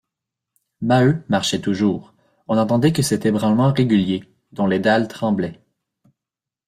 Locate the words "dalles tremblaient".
4.79-5.61